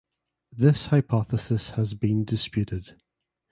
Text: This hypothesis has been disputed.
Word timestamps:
This 0.51 0.87
hypothesis 0.87 1.69
has 1.75 1.93
been 1.93 2.25
disputed. 2.25 2.99